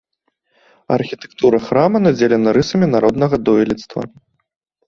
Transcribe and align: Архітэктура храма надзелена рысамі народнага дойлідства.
Архітэктура 0.95 1.57
храма 1.67 1.97
надзелена 2.05 2.49
рысамі 2.57 2.87
народнага 2.95 3.35
дойлідства. 3.51 4.01